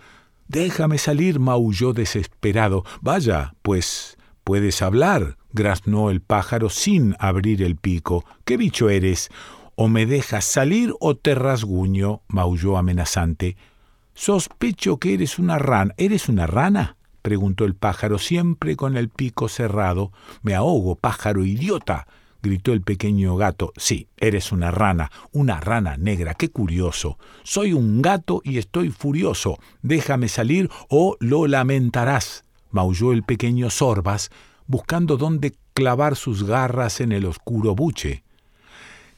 déjame 0.48 0.98
salir, 0.98 1.40
maulló 1.40 1.94
desesperado. 1.94 2.86
Vaya, 3.02 3.54
pues 3.62 4.18
puedes 4.44 4.82
hablar, 4.82 5.38
graznó 5.52 6.10
el 6.10 6.22
pájaro 6.22 6.70
sin 6.70 7.16
abrir 7.20 7.62
el 7.62 7.76
pico. 7.76 8.24
¿Qué 8.46 8.56
bicho 8.56 8.90
eres? 8.90 9.30
O 9.76 9.88
me 9.88 10.06
dejas 10.06 10.46
salir 10.46 10.94
o 11.00 11.16
te 11.16 11.36
rasguño, 11.36 12.22
maulló 12.28 12.78
amenazante. 12.78 13.58
Sospecho 14.14 14.98
que 14.98 15.14
eres 15.14 15.40
una 15.40 15.60
rana. 15.60 15.94
¿Eres 15.98 16.30
una 16.30 16.48
rana? 16.48 16.98
preguntó 17.22 17.66
el 17.66 17.76
pájaro, 17.76 18.18
siempre 18.18 18.76
con 18.76 18.98
el 18.98 19.10
pico 19.10 19.50
cerrado. 19.50 20.12
Me 20.42 20.56
ahogo, 20.56 20.96
pájaro 20.96 21.44
idiota 21.44 22.08
gritó 22.46 22.74
el 22.74 22.82
pequeño 22.82 23.36
gato. 23.38 23.74
Sí, 23.76 24.08
eres 24.18 24.52
una 24.52 24.70
rana, 24.70 25.12
una 25.32 25.60
rana 25.60 25.98
negra, 25.98 26.36
qué 26.36 26.50
curioso. 26.50 27.18
Soy 27.44 27.74
un 27.74 28.04
gato 28.04 28.42
y 28.44 28.60
estoy 28.60 28.92
furioso. 28.92 29.58
Déjame 29.82 30.28
salir 30.28 30.70
o 30.88 31.18
lo 31.20 31.48
lamentarás, 31.48 32.46
maulló 32.70 33.14
el 33.14 33.24
pequeño 33.24 33.72
Sorbas, 33.72 34.30
buscando 34.68 35.18
dónde 35.18 35.56
clavar 35.74 36.16
sus 36.16 36.44
garras 36.44 37.02
en 37.02 37.12
el 37.12 37.26
oscuro 37.26 37.74
buche. 37.74 38.25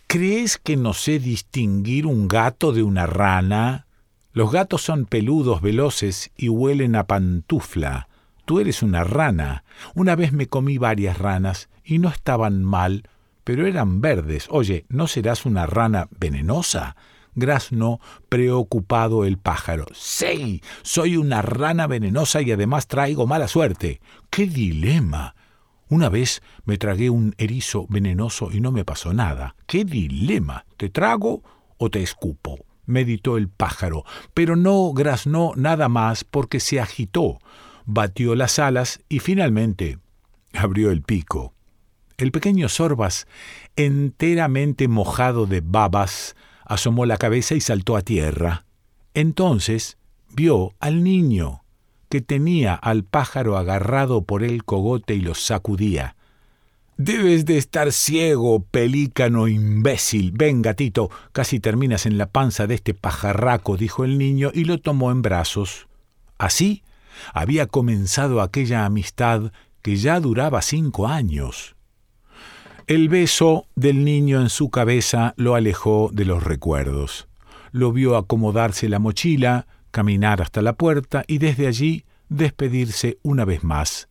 ¿Crees 0.09 0.57
que 0.57 0.77
no 0.77 0.93
sé 0.93 1.19
distinguir 1.19 2.05
un 2.05 2.29
gato 2.29 2.71
de 2.71 2.81
una 2.81 3.05
rana? 3.07 3.87
Los 4.31 4.53
gatos 4.53 4.81
son 4.81 5.05
peludos, 5.05 5.61
veloces 5.61 6.31
y 6.37 6.47
huelen 6.47 6.95
a 6.95 7.07
pantufla. 7.07 8.07
Tú 8.45 8.61
eres 8.61 8.81
una 8.83 9.03
rana. 9.03 9.65
Una 9.95 10.15
vez 10.15 10.31
me 10.31 10.47
comí 10.47 10.77
varias 10.77 11.17
ranas 11.17 11.67
y 11.83 11.99
no 11.99 12.07
estaban 12.07 12.63
mal, 12.63 13.03
pero 13.43 13.67
eran 13.67 13.99
verdes. 13.99 14.47
Oye, 14.49 14.85
¿no 14.87 15.07
serás 15.07 15.45
una 15.45 15.65
rana 15.65 16.07
venenosa? 16.17 16.95
Graznó 17.35 17.99
preocupado 18.29 19.25
el 19.25 19.37
pájaro. 19.37 19.87
Sí, 19.93 20.61
soy 20.83 21.17
una 21.17 21.41
rana 21.41 21.85
venenosa 21.85 22.41
y 22.41 22.53
además 22.53 22.87
traigo 22.87 23.27
mala 23.27 23.49
suerte. 23.49 23.99
¡Qué 24.29 24.47
dilema! 24.47 25.35
Una 25.89 26.09
vez 26.09 26.41
me 26.65 26.77
tragué 26.77 27.09
un 27.09 27.33
erizo 27.37 27.85
venenoso 27.89 28.49
y 28.51 28.59
no 28.59 28.71
me 28.71 28.83
pasó 28.83 29.13
nada. 29.13 29.55
¡Qué 29.65 29.85
dilema! 29.85 30.65
¿Te 30.75 30.89
trago 30.89 31.43
o 31.77 31.89
te 31.89 32.01
escupo? 32.01 32.65
meditó 32.87 33.37
el 33.37 33.49
pájaro, 33.49 34.05
pero 34.33 34.55
no 34.55 34.91
graznó 34.93 35.51
nada 35.55 35.89
más 35.89 36.23
porque 36.23 36.59
se 36.59 36.79
agitó, 36.79 37.39
batió 37.85 38.33
las 38.33 38.57
alas 38.57 39.01
y 39.09 39.19
finalmente 39.19 39.99
abrió 40.53 40.89
el 40.89 41.03
pico. 41.03 41.53
El 42.17 42.31
pequeño 42.31 42.67
Sorbas, 42.67 43.27
enteramente 43.75 44.87
mojado 44.87 45.45
de 45.45 45.61
babas, 45.61 46.35
asomó 46.65 47.05
la 47.05 47.17
cabeza 47.17 47.53
y 47.53 47.61
saltó 47.61 47.95
a 47.95 48.01
tierra. 48.01 48.65
Entonces 49.13 49.97
vio 50.29 50.73
al 50.79 51.03
niño, 51.03 51.63
que 52.09 52.21
tenía 52.21 52.73
al 52.73 53.03
pájaro 53.03 53.57
agarrado 53.57 54.23
por 54.23 54.43
el 54.43 54.63
cogote 54.63 55.15
y 55.15 55.21
lo 55.21 55.35
sacudía. 55.35 56.15
Debes 56.97 57.45
de 57.45 57.57
estar 57.57 57.91
ciego, 57.91 58.63
pelícano 58.63 59.47
imbécil. 59.47 60.31
Ven, 60.31 60.63
gatito, 60.63 61.11
casi 61.31 61.59
terminas 61.59 62.07
en 62.07 62.17
la 62.17 62.25
panza 62.25 62.65
de 62.65 62.73
este 62.75 62.95
pajarraco, 62.95 63.77
dijo 63.77 64.03
el 64.03 64.17
niño 64.17 64.49
y 64.53 64.63
lo 64.63 64.79
tomó 64.79 65.11
en 65.11 65.21
brazos. 65.21 65.87
Así 66.39 66.83
había 67.33 67.67
comenzado 67.67 68.41
aquella 68.41 68.85
amistad 68.85 69.51
que 69.83 69.95
ya 69.95 70.19
duraba 70.19 70.61
cinco 70.61 71.07
años. 71.07 71.75
El 72.87 73.09
beso 73.09 73.67
del 73.75 74.03
niño 74.03 74.41
en 74.41 74.49
su 74.49 74.69
cabeza 74.69 75.33
lo 75.37 75.55
alejó 75.55 76.09
de 76.13 76.25
los 76.25 76.43
recuerdos. 76.43 77.27
Lo 77.71 77.91
vio 77.91 78.15
acomodarse 78.15 78.89
la 78.89 78.97
mochila, 78.97 79.67
caminar 79.91 80.41
hasta 80.41 80.61
la 80.61 80.73
puerta 80.73 81.23
y 81.27 81.37
desde 81.37 81.67
allí 81.67 82.05
despedirse 82.29 83.17
una 83.23 83.45
vez 83.45 83.63
más. 83.63 84.09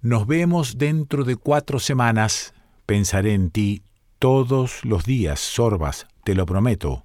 Nos 0.00 0.26
vemos 0.26 0.78
dentro 0.78 1.24
de 1.24 1.36
cuatro 1.36 1.78
semanas. 1.78 2.54
Pensaré 2.86 3.32
en 3.34 3.50
ti 3.50 3.82
todos 4.18 4.84
los 4.84 5.04
días, 5.04 5.40
Sorbas, 5.40 6.06
te 6.24 6.34
lo 6.34 6.46
prometo. 6.46 7.04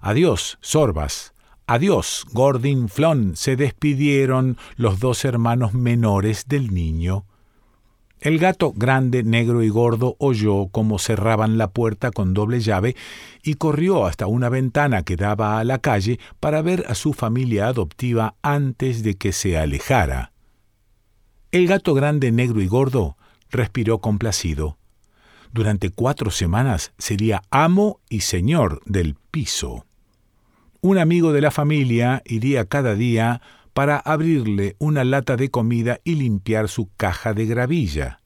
Adiós, 0.00 0.58
Sorbas. 0.60 1.34
Adiós, 1.66 2.24
Gordin 2.32 2.88
Flon. 2.88 3.36
Se 3.36 3.56
despidieron 3.56 4.56
los 4.76 5.00
dos 5.00 5.24
hermanos 5.24 5.74
menores 5.74 6.46
del 6.46 6.72
niño. 6.72 7.26
El 8.20 8.38
gato 8.38 8.72
grande, 8.72 9.22
negro 9.22 9.62
y 9.62 9.68
gordo 9.68 10.16
oyó 10.18 10.68
cómo 10.68 10.98
cerraban 10.98 11.58
la 11.58 11.70
puerta 11.70 12.10
con 12.10 12.32
doble 12.32 12.60
llave 12.60 12.96
y 13.42 13.54
corrió 13.54 14.06
hasta 14.06 14.26
una 14.26 14.48
ventana 14.48 15.02
que 15.02 15.16
daba 15.16 15.58
a 15.58 15.64
la 15.64 15.78
calle 15.78 16.18
para 16.40 16.62
ver 16.62 16.84
a 16.88 16.94
su 16.94 17.12
familia 17.12 17.68
adoptiva 17.68 18.34
antes 18.42 19.02
de 19.02 19.16
que 19.16 19.32
se 19.32 19.58
alejara. 19.58 20.32
El 21.52 21.66
gato 21.66 21.94
grande, 21.94 22.32
negro 22.32 22.60
y 22.60 22.66
gordo 22.66 23.16
respiró 23.50 23.98
complacido. 23.98 24.78
Durante 25.52 25.90
cuatro 25.90 26.30
semanas 26.30 26.92
sería 26.98 27.42
amo 27.50 28.00
y 28.08 28.20
señor 28.20 28.80
del 28.86 29.14
piso. 29.30 29.86
Un 30.80 30.98
amigo 30.98 31.32
de 31.32 31.40
la 31.40 31.50
familia 31.50 32.22
iría 32.24 32.64
cada 32.64 32.94
día 32.94 33.40
para 33.76 33.98
abrirle 33.98 34.74
una 34.78 35.04
lata 35.04 35.36
de 35.36 35.50
comida 35.50 36.00
y 36.02 36.14
limpiar 36.14 36.70
su 36.70 36.88
caja 36.96 37.34
de 37.34 37.44
gravilla. 37.44 38.22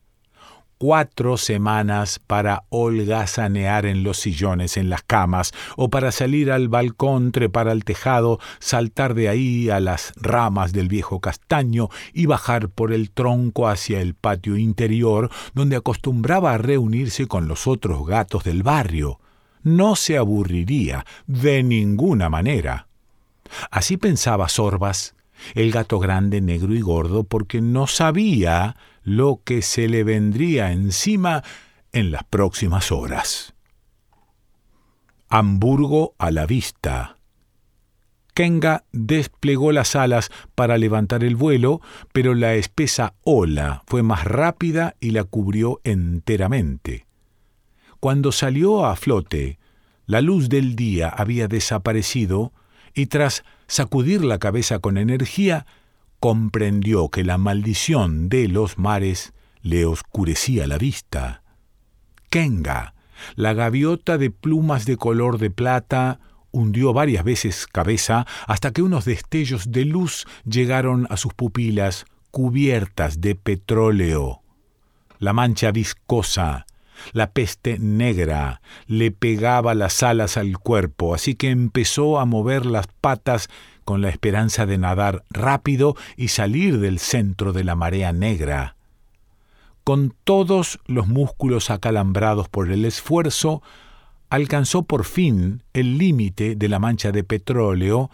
Cuatro 0.79 1.37
semanas 1.39 2.21
para 2.25 2.63
holgazanear 2.69 3.85
en 3.85 4.05
los 4.05 4.19
sillones, 4.19 4.77
en 4.77 4.89
las 4.89 5.03
camas, 5.03 5.51
o 5.77 5.91
para 5.91 6.13
salir 6.13 6.53
al 6.53 6.69
balcón, 6.69 7.33
trepar 7.33 7.67
al 7.67 7.83
tejado, 7.83 8.39
saltar 8.61 9.15
de 9.15 9.29
ahí 9.29 9.71
a 9.71 9.81
las 9.81 10.13
ramas 10.15 10.73
del 10.73 10.87
viejo 10.87 11.19
castaño 11.19 11.89
y 12.13 12.27
bajar 12.27 12.69
por 12.69 12.93
el 12.93 13.11
tronco 13.11 13.67
hacia 13.67 14.01
el 14.01 14.15
patio 14.15 14.57
interior, 14.57 15.31
donde 15.53 15.75
acostumbraba 15.75 16.53
a 16.53 16.59
reunirse 16.59 17.27
con 17.27 17.49
los 17.49 17.67
otros 17.67 18.07
gatos 18.07 18.45
del 18.45 18.63
barrio. 18.63 19.19
No 19.65 19.97
se 19.97 20.17
aburriría 20.17 21.05
de 21.27 21.65
ninguna 21.65 22.29
manera. 22.29 22.87
Así 23.73 23.97
pensaba 23.97 24.49
Sorbas, 24.49 25.17
el 25.55 25.71
gato 25.71 25.99
grande, 25.99 26.41
negro 26.41 26.75
y 26.75 26.81
gordo, 26.81 27.25
porque 27.25 27.61
no 27.61 27.87
sabía 27.87 28.77
lo 29.03 29.41
que 29.45 29.63
se 29.63 29.89
le 29.89 30.05
vendría 30.05 30.73
encima 30.73 31.43
en 31.93 32.11
las 32.11 32.25
próximas 32.25 32.93
horas. 32.93 33.55
Hamburgo 35.29 36.15
a 36.19 36.31
la 36.31 36.47
vista, 36.47 37.17
Kenga 38.35 38.85
desplegó 38.93 39.73
las 39.73 39.97
alas 39.97 40.31
para 40.55 40.79
levantar 40.79 41.25
el 41.25 41.37
vuelo, 41.37 41.81
pero 42.13 42.35
la 42.35 42.55
espesa 42.55 43.15
ola 43.23 43.83
fue 43.87 44.03
más 44.03 44.25
rápida 44.25 44.97
y 45.01 45.11
la 45.11 45.25
cubrió 45.25 45.81
enteramente. 45.85 47.07
Cuando 47.99 48.33
salió 48.33 48.87
a 48.87 48.97
flote, 48.97 49.59
la 50.07 50.21
luz 50.21 50.49
del 50.49 50.75
día 50.75 51.09
había 51.09 51.49
desaparecido 51.49 52.53
y 52.95 53.07
tras 53.07 53.45
sacudir 53.71 54.25
la 54.25 54.39
cabeza 54.39 54.81
con 54.81 54.99
energía, 54.99 55.65
comprendió 56.19 57.09
que 57.09 57.23
la 57.23 57.39
maldición 57.39 58.29
de 58.29 58.49
los 58.49 58.79
mares 58.79 59.33
le 59.63 59.87
oscurecía 59.87 60.67
la 60.67 60.77
vista. 60.77 61.43
Kenga, 62.31 62.95
la 63.37 63.55
gaviota 63.55 64.19
de 64.19 64.31
plumas 64.33 64.87
de 64.87 64.97
color 64.97 65.39
de 65.39 65.51
plata, 65.51 66.19
hundió 66.51 66.93
varias 66.93 67.23
veces 67.23 67.69
cabeza 67.69 68.27
hasta 68.49 68.73
que 68.73 68.83
unos 68.83 69.05
destellos 69.05 69.71
de 69.71 69.85
luz 69.85 70.27
llegaron 70.45 71.07
a 71.09 71.17
sus 71.17 71.33
pupilas 71.33 72.07
cubiertas 72.33 73.21
de 73.21 73.37
petróleo. 73.37 74.43
La 75.21 75.33
mancha 75.33 75.71
viscosa, 75.71 76.67
la 77.13 77.31
peste 77.31 77.79
negra, 77.79 78.61
le 78.87 79.11
pegaba 79.11 79.75
las 79.75 80.03
alas 80.03 80.37
al 80.37 80.59
cuerpo, 80.59 81.15
así 81.15 81.35
que 81.35 81.51
empezó 81.51 82.19
a 82.19 82.25
mover 82.25 82.67
las 82.67 82.87
patas 83.01 83.49
con 83.85 84.03
la 84.03 84.09
esperanza 84.09 84.67
de 84.67 84.79
nadar 84.79 85.25
rápido 85.31 85.97
y 86.17 86.29
salir 86.29 86.79
del 86.79 86.99
centro 86.99 87.53
de 87.53 87.65
la 87.65 87.75
marea 87.75 88.13
negra. 88.13 88.77
Con 89.85 90.15
todos 90.25 90.79
los 90.87 91.09
músculos 91.09 91.71
acalambrados 91.71 92.49
por 92.49 92.71
el 92.71 92.85
esfuerzo, 92.85 93.63
alcanzó 94.29 94.85
por 94.85 95.05
fin 95.05 95.63
el 95.73 95.99
límite 95.99 96.55
de 96.55 96.69
la 96.69 96.79
mancha 96.79 97.11
de 97.11 97.25
petróleo 97.25 98.11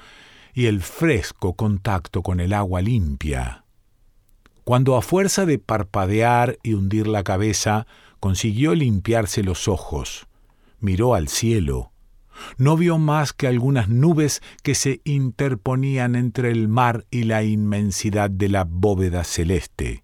y 0.55 0.67
el 0.67 0.81
fresco 0.81 1.53
contacto 1.53 2.23
con 2.23 2.41
el 2.41 2.55
agua 2.55 2.81
limpia. 2.81 3.65
Cuando 4.65 4.97
a 4.97 5.03
fuerza 5.03 5.45
de 5.45 5.59
parpadear 5.59 6.59
y 6.63 6.73
hundir 6.73 7.07
la 7.07 7.23
cabeza 7.23 7.87
consiguió 8.27 8.75
limpiarse 8.75 9.45
los 9.45 9.69
ojos, 9.69 10.27
miró 10.81 11.15
al 11.15 11.29
cielo, 11.29 11.93
no 12.59 12.77
vio 12.77 12.99
más 12.99 13.33
que 13.33 13.47
algunas 13.47 13.89
nubes 13.89 14.43
que 14.65 14.75
se 14.75 15.01
interponían 15.05 16.17
entre 16.17 16.51
el 16.51 16.67
mar 16.67 17.07
y 17.13 17.23
la 17.23 17.45
inmensidad 17.45 18.29
de 18.29 18.49
la 18.49 18.65
bóveda 18.65 19.23
celeste. 19.23 20.03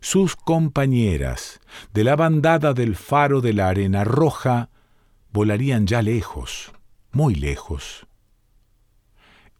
Sus 0.00 0.36
compañeras 0.36 1.60
de 1.94 2.04
la 2.04 2.14
bandada 2.14 2.74
del 2.74 2.94
faro 2.94 3.40
de 3.40 3.54
la 3.54 3.70
arena 3.70 4.04
roja 4.04 4.68
volarían 5.32 5.86
ya 5.86 6.02
lejos, 6.02 6.72
muy 7.10 7.34
lejos. 7.34 8.06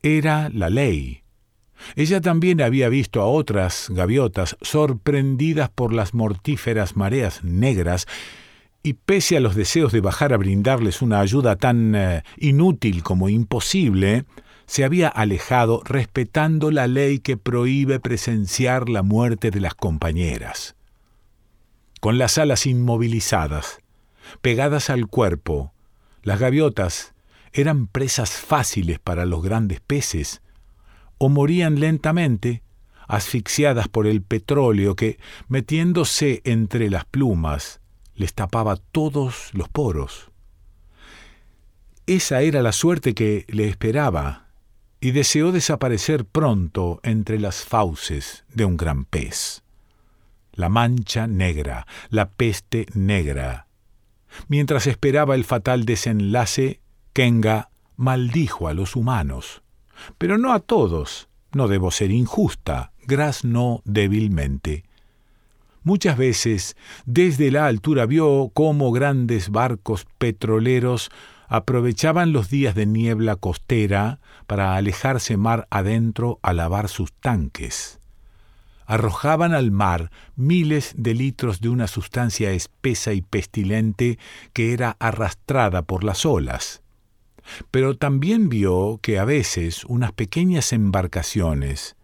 Era 0.02 0.50
la 0.50 0.68
ley. 0.68 1.23
Ella 1.96 2.20
también 2.20 2.60
había 2.60 2.88
visto 2.88 3.20
a 3.20 3.26
otras 3.26 3.88
gaviotas 3.90 4.56
sorprendidas 4.60 5.70
por 5.70 5.92
las 5.92 6.14
mortíferas 6.14 6.96
mareas 6.96 7.44
negras 7.44 8.06
y 8.82 8.94
pese 8.94 9.36
a 9.36 9.40
los 9.40 9.54
deseos 9.54 9.92
de 9.92 10.00
bajar 10.00 10.32
a 10.32 10.36
brindarles 10.36 11.02
una 11.02 11.20
ayuda 11.20 11.56
tan 11.56 11.94
eh, 11.94 12.22
inútil 12.36 13.02
como 13.02 13.28
imposible, 13.28 14.26
se 14.66 14.84
había 14.84 15.08
alejado 15.08 15.82
respetando 15.84 16.70
la 16.70 16.86
ley 16.86 17.18
que 17.18 17.36
prohíbe 17.36 17.98
presenciar 18.00 18.88
la 18.88 19.02
muerte 19.02 19.50
de 19.50 19.60
las 19.60 19.74
compañeras. 19.74 20.76
Con 22.00 22.18
las 22.18 22.36
alas 22.36 22.66
inmovilizadas, 22.66 23.78
pegadas 24.42 24.90
al 24.90 25.06
cuerpo, 25.06 25.72
las 26.22 26.38
gaviotas 26.38 27.14
eran 27.52 27.86
presas 27.86 28.30
fáciles 28.30 28.98
para 28.98 29.24
los 29.26 29.42
grandes 29.42 29.80
peces, 29.80 30.42
o 31.24 31.30
morían 31.30 31.80
lentamente, 31.80 32.62
asfixiadas 33.08 33.88
por 33.88 34.06
el 34.06 34.20
petróleo 34.20 34.94
que, 34.94 35.18
metiéndose 35.48 36.42
entre 36.44 36.90
las 36.90 37.06
plumas, 37.06 37.80
les 38.14 38.34
tapaba 38.34 38.76
todos 38.76 39.48
los 39.54 39.70
poros. 39.70 40.30
Esa 42.06 42.42
era 42.42 42.60
la 42.60 42.72
suerte 42.72 43.14
que 43.14 43.46
le 43.48 43.68
esperaba, 43.68 44.48
y 45.00 45.12
deseó 45.12 45.50
desaparecer 45.50 46.26
pronto 46.26 47.00
entre 47.02 47.40
las 47.40 47.64
fauces 47.64 48.44
de 48.52 48.66
un 48.66 48.76
gran 48.76 49.06
pez. 49.06 49.62
La 50.52 50.68
mancha 50.68 51.26
negra, 51.26 51.86
la 52.10 52.28
peste 52.28 52.84
negra. 52.92 53.66
Mientras 54.48 54.86
esperaba 54.86 55.36
el 55.36 55.44
fatal 55.44 55.86
desenlace, 55.86 56.82
Kenga 57.14 57.70
maldijo 57.96 58.68
a 58.68 58.74
los 58.74 58.94
humanos. 58.94 59.63
Pero 60.18 60.38
no 60.38 60.52
a 60.52 60.60
todos, 60.60 61.28
no 61.52 61.68
debo 61.68 61.90
ser 61.90 62.10
injusta, 62.10 62.92
no 63.42 63.82
débilmente. 63.84 64.84
Muchas 65.82 66.16
veces 66.16 66.76
desde 67.04 67.50
la 67.50 67.66
altura 67.66 68.06
vio 68.06 68.50
cómo 68.54 68.90
grandes 68.90 69.50
barcos 69.50 70.06
petroleros 70.18 71.10
aprovechaban 71.46 72.32
los 72.32 72.48
días 72.48 72.74
de 72.74 72.86
niebla 72.86 73.36
costera 73.36 74.18
para 74.46 74.76
alejarse 74.76 75.36
mar 75.36 75.66
adentro 75.70 76.38
a 76.42 76.54
lavar 76.54 76.88
sus 76.88 77.12
tanques. 77.12 78.00
Arrojaban 78.86 79.54
al 79.54 79.70
mar 79.70 80.10
miles 80.36 80.94
de 80.96 81.14
litros 81.14 81.60
de 81.60 81.68
una 81.68 81.86
sustancia 81.86 82.50
espesa 82.52 83.12
y 83.12 83.22
pestilente 83.22 84.18
que 84.52 84.72
era 84.72 84.96
arrastrada 84.98 85.82
por 85.82 86.04
las 86.04 86.24
olas. 86.26 86.83
Pero 87.70 87.96
también 87.96 88.48
vio 88.48 88.98
que 89.02 89.18
a 89.18 89.24
veces 89.24 89.84
unas 89.84 90.12
pequeñas 90.12 90.72
embarcaciones, 90.72 91.96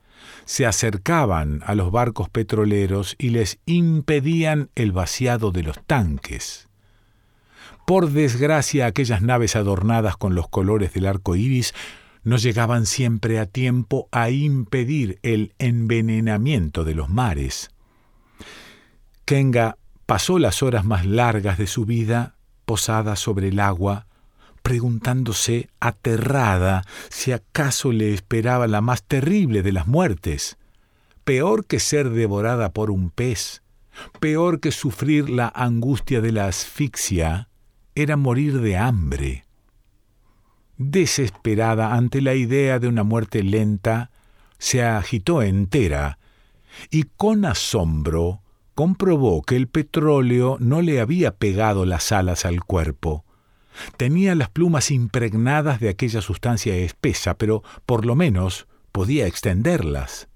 se 0.45 0.67
acercaban 0.67 1.63
a 1.65 1.75
los 1.75 1.93
barcos 1.93 2.29
petroleros 2.29 3.15
y 3.19 3.31
les 3.31 3.59
impedían 3.67 4.71
el 4.75 4.93
vaciado 4.93 5.53
de 5.53 5.63
los 5.63 5.85
tanques. 5.87 6.69
Por 7.87 8.11
desgracia, 8.11 8.87
aquellas 8.87 9.23
naves 9.23 9.57
adornadas 9.57 10.17
con 10.17 10.35
los 10.35 10.49
colores 10.49 10.93
del 10.93 11.07
arco 11.07 11.37
iris 11.37 11.75
no 12.23 12.37
llegaban 12.37 12.87
siempre 12.87 13.39
a 13.39 13.47
tiempo 13.47 14.09
a 14.13 14.31
impedir 14.31 15.19
el 15.23 15.55
envenenamiento 15.59 16.85
de 16.85 16.95
los 16.95 17.09
mares. 17.09 17.71
Kenga 19.25 19.77
pasó 20.07 20.39
las 20.39 20.63
horas 20.63 20.85
más 20.85 21.07
largas 21.07 21.59
de 21.59 21.67
su 21.67 21.85
vida 21.85 22.37
posada 22.65 23.17
sobre 23.17 23.49
el 23.49 23.61
agua, 23.61 24.07
preguntándose 24.63 25.69
aterrada 25.81 26.85
si 27.09 27.33
acaso 27.33 27.93
le 27.93 28.15
esperaba 28.15 28.67
la 28.67 28.81
más 28.81 29.03
terrible 29.03 29.63
de 29.63 29.73
las 29.73 29.87
muertes, 29.87 30.59
peor 31.25 31.67
que 31.67 31.81
ser 31.81 32.11
devorada 32.11 32.73
por 32.73 32.91
un 32.91 33.11
pez, 33.11 33.63
peor 34.21 34.61
que 34.61 34.73
sufrir 34.73 35.31
la 35.31 35.51
angustia 35.55 36.21
de 36.21 36.33
la 36.33 36.47
asfixia, 36.47 37.49
era 37.95 38.17
morir 38.17 38.61
de 38.61 38.77
hambre. 38.77 39.45
Desesperada 40.79 41.95
ante 41.95 42.21
la 42.23 42.35
idea 42.35 42.79
de 42.79 42.89
una 42.89 43.03
muerte 43.03 43.43
lenta, 43.43 44.11
se 44.59 44.83
agitó 44.83 45.43
entera 45.43 46.19
y 46.91 47.05
con 47.17 47.45
asombro 47.45 48.43
comprobó 48.75 49.43
que 49.43 49.57
el 49.57 49.69
petróleo 49.69 50.57
no 50.61 50.81
le 50.81 51.01
había 51.01 51.33
pegado 51.33 51.85
las 51.85 52.13
alas 52.13 52.45
al 52.45 52.65
cuerpo, 52.65 53.25
Tenía 53.97 54.35
las 54.35 54.51
plumas 54.51 54.91
impregnadas 54.91 55.81
de 55.81 55.89
aquella 55.89 56.21
sustancia 56.21 56.75
espesa, 56.77 57.35
pero 57.35 57.63
por 57.87 58.05
lo 58.05 58.15
menos 58.17 58.67
podía 58.93 59.27
extenderlas. 59.27 60.29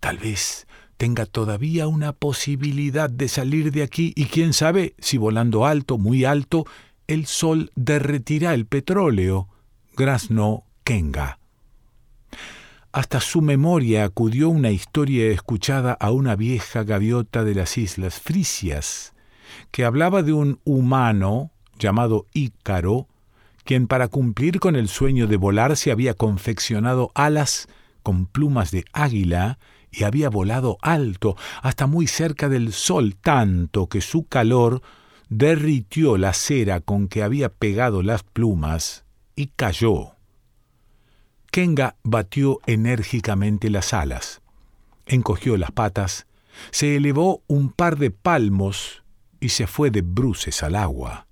Tal 0.00 0.18
vez 0.18 0.66
tenga 0.96 1.26
todavía 1.26 1.88
una 1.88 2.12
posibilidad 2.12 3.10
de 3.10 3.28
salir 3.28 3.72
de 3.72 3.82
aquí 3.82 4.12
y 4.16 4.26
quién 4.26 4.52
sabe 4.52 4.94
si 4.98 5.16
volando 5.16 5.66
alto, 5.66 5.98
muy 5.98 6.24
alto, 6.24 6.66
el 7.06 7.26
sol 7.26 7.70
derretirá 7.74 8.54
el 8.54 8.66
petróleo. 8.66 9.48
Grasno 9.96 10.64
Kenga. 10.82 11.38
Hasta 12.92 13.20
su 13.20 13.42
memoria 13.42 14.04
acudió 14.04 14.48
una 14.48 14.70
historia 14.70 15.26
escuchada 15.26 15.92
a 15.94 16.12
una 16.12 16.36
vieja 16.36 16.84
gaviota 16.84 17.42
de 17.42 17.54
las 17.54 17.76
islas 17.76 18.20
Frisias, 18.20 19.14
que 19.70 19.84
hablaba 19.84 20.22
de 20.22 20.32
un 20.32 20.60
humano 20.64 21.50
llamado 21.78 22.26
Ícaro, 22.32 23.08
quien 23.64 23.86
para 23.86 24.08
cumplir 24.08 24.60
con 24.60 24.76
el 24.76 24.88
sueño 24.88 25.26
de 25.26 25.36
volar 25.36 25.76
se 25.76 25.90
había 25.90 26.14
confeccionado 26.14 27.10
alas 27.14 27.68
con 28.02 28.26
plumas 28.26 28.70
de 28.70 28.84
águila 28.92 29.58
y 29.90 30.04
había 30.04 30.28
volado 30.28 30.76
alto 30.82 31.36
hasta 31.62 31.86
muy 31.86 32.06
cerca 32.06 32.48
del 32.48 32.72
sol, 32.72 33.16
tanto 33.20 33.88
que 33.88 34.00
su 34.00 34.26
calor 34.26 34.82
derritió 35.28 36.18
la 36.18 36.34
cera 36.34 36.80
con 36.80 37.08
que 37.08 37.22
había 37.22 37.48
pegado 37.48 38.02
las 38.02 38.22
plumas 38.22 39.04
y 39.34 39.46
cayó. 39.46 40.16
Kenga 41.50 41.96
batió 42.02 42.58
enérgicamente 42.66 43.70
las 43.70 43.94
alas, 43.94 44.42
encogió 45.06 45.56
las 45.56 45.70
patas, 45.70 46.26
se 46.70 46.96
elevó 46.96 47.42
un 47.46 47.70
par 47.70 47.96
de 47.96 48.10
palmos 48.10 49.02
y 49.40 49.50
se 49.50 49.66
fue 49.66 49.90
de 49.90 50.02
bruces 50.02 50.62
al 50.62 50.74
agua 50.74 51.26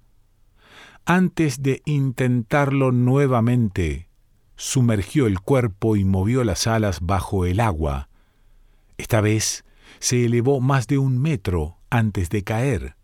antes 1.05 1.62
de 1.62 1.83
intentarlo 1.85 2.93
nuevamente, 2.93 4.09
sumergió 4.57 5.27
el 5.27 5.41
cuerpo 5.41 5.97
y 5.97 6.05
movió 6.05 6.45
las 6.45 6.67
alas 6.67 7.01
bajo 7.01 7.45
el 7.47 7.61
agua. 7.61 8.09
Esta 8.99 9.21
vez 9.21 9.65
se 9.99 10.25
elevó 10.25 10.61
más 10.61 10.87
de 10.87 10.99
un 10.99 11.19
metro 11.21 11.79
antes 11.91 12.31
de 12.31 12.45
caer. 12.45 12.97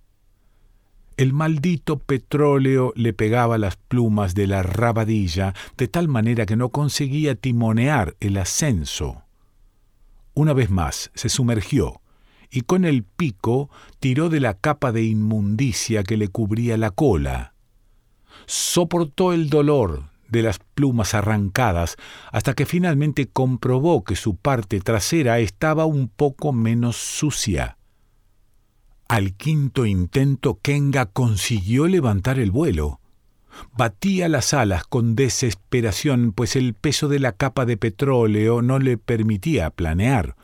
El 1.16 1.32
maldito 1.32 1.98
petróleo 1.98 2.92
le 2.94 3.12
pegaba 3.12 3.58
las 3.58 3.76
plumas 3.76 4.36
de 4.36 4.46
la 4.46 4.62
rabadilla 4.62 5.52
de 5.76 5.88
tal 5.88 6.06
manera 6.06 6.46
que 6.46 6.54
no 6.54 6.68
conseguía 6.68 7.34
timonear 7.34 8.16
el 8.20 8.36
ascenso. 8.36 9.24
Una 10.34 10.52
vez 10.52 10.70
más 10.70 11.10
se 11.14 11.28
sumergió 11.28 12.00
y 12.50 12.60
con 12.60 12.84
el 12.84 13.02
pico 13.02 13.68
tiró 13.98 14.28
de 14.28 14.38
la 14.38 14.54
capa 14.54 14.92
de 14.92 15.02
inmundicia 15.02 16.04
que 16.04 16.16
le 16.16 16.28
cubría 16.28 16.76
la 16.76 16.92
cola. 16.92 17.54
Soportó 18.50 19.34
el 19.34 19.50
dolor 19.50 20.04
de 20.28 20.40
las 20.42 20.58
plumas 20.58 21.12
arrancadas 21.12 21.96
hasta 22.32 22.54
que 22.54 22.64
finalmente 22.64 23.28
comprobó 23.28 24.04
que 24.04 24.16
su 24.16 24.36
parte 24.36 24.80
trasera 24.80 25.38
estaba 25.38 25.84
un 25.84 26.08
poco 26.08 26.54
menos 26.54 26.96
sucia. 26.96 27.76
Al 29.06 29.34
quinto 29.34 29.84
intento 29.84 30.60
Kenga 30.62 31.04
consiguió 31.04 31.88
levantar 31.88 32.38
el 32.38 32.50
vuelo. 32.50 33.00
Batía 33.76 34.30
las 34.30 34.54
alas 34.54 34.84
con 34.84 35.14
desesperación, 35.14 36.32
pues 36.32 36.56
el 36.56 36.72
peso 36.72 37.08
de 37.08 37.18
la 37.18 37.32
capa 37.32 37.66
de 37.66 37.76
petróleo 37.76 38.62
no 38.62 38.78
le 38.78 38.96
permitía 38.96 39.68
planear. 39.68 40.36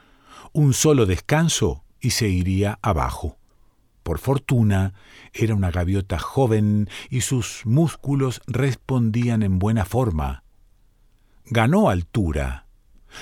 Un 0.52 0.74
solo 0.74 1.06
descanso 1.06 1.84
y 2.00 2.10
se 2.10 2.28
iría 2.28 2.78
abajo. 2.82 3.38
Por 4.04 4.18
fortuna, 4.18 4.92
era 5.32 5.54
una 5.54 5.70
gaviota 5.70 6.18
joven 6.18 6.90
y 7.08 7.22
sus 7.22 7.62
músculos 7.64 8.42
respondían 8.46 9.42
en 9.42 9.58
buena 9.58 9.86
forma. 9.86 10.44
Ganó 11.46 11.88
altura. 11.88 12.66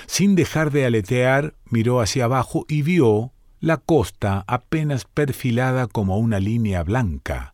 Sin 0.07 0.35
dejar 0.35 0.71
de 0.71 0.85
aletear, 0.85 1.55
miró 1.69 2.01
hacia 2.01 2.25
abajo 2.25 2.65
y 2.67 2.81
vio 2.81 3.31
la 3.61 3.77
costa 3.77 4.43
apenas 4.45 5.05
perfilada 5.05 5.87
como 5.87 6.17
una 6.17 6.41
línea 6.41 6.83
blanca. 6.83 7.53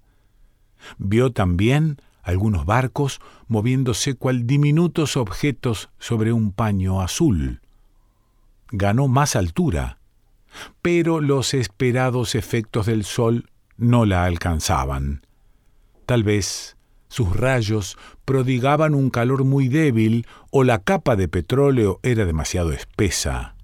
Vio 0.98 1.32
también 1.32 1.98
algunos 2.24 2.66
barcos 2.66 3.22
moviéndose 3.48 4.16
cual 4.16 4.48
diminutos 4.48 5.18
objetos 5.18 5.90
sobre 6.00 6.34
un 6.34 6.52
paño 6.52 7.00
azul. 7.00 7.62
Ganó 8.72 9.08
más 9.08 9.36
altura 9.36 9.99
pero 10.82 11.22
los 11.22 11.54
esperados 11.54 12.36
efectos 12.36 12.86
del 12.86 13.04
sol 13.04 13.50
no 13.78 14.06
la 14.06 14.26
alcanzaban. 14.26 15.22
Tal 16.06 16.24
vez 16.24 16.78
sus 17.08 17.36
rayos 17.36 17.98
prodigaban 18.24 18.94
un 18.94 19.10
calor 19.10 19.44
muy 19.44 19.68
débil 19.68 20.28
o 20.52 20.64
la 20.64 20.80
capa 20.80 21.16
de 21.16 21.28
petróleo 21.28 22.00
era 22.04 22.26
demasiado 22.26 22.72
espesa. 22.72 23.56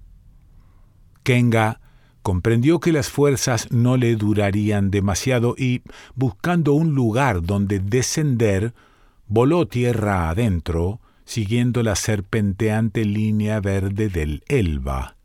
Kenga 1.22 1.80
comprendió 2.22 2.80
que 2.80 2.92
las 2.92 3.08
fuerzas 3.08 3.70
no 3.70 3.96
le 3.96 4.16
durarían 4.16 4.90
demasiado 4.90 5.54
y, 5.56 5.82
buscando 6.16 6.72
un 6.72 6.94
lugar 6.94 7.42
donde 7.42 7.78
descender, 7.78 8.74
voló 9.28 9.66
tierra 9.66 10.28
adentro, 10.28 11.00
siguiendo 11.24 11.82
la 11.84 11.94
serpenteante 11.94 13.04
línea 13.04 13.60
verde 13.60 14.08
del 14.08 14.42
Elba. 14.48 15.15